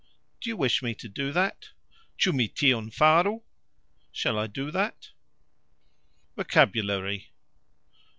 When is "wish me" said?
0.57-0.95